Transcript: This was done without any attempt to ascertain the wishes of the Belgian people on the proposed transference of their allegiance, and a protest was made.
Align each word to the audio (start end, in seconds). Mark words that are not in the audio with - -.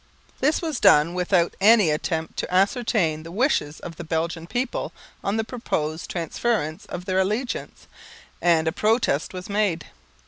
This 0.39 0.63
was 0.63 0.79
done 0.79 1.13
without 1.13 1.53
any 1.61 1.91
attempt 1.91 2.35
to 2.37 2.51
ascertain 2.51 3.21
the 3.21 3.31
wishes 3.31 3.79
of 3.79 3.97
the 3.97 4.03
Belgian 4.03 4.47
people 4.47 4.93
on 5.23 5.37
the 5.37 5.43
proposed 5.43 6.09
transference 6.09 6.87
of 6.87 7.05
their 7.05 7.19
allegiance, 7.19 7.85
and 8.41 8.67
a 8.67 8.71
protest 8.71 9.31
was 9.31 9.47
made. 9.47 9.85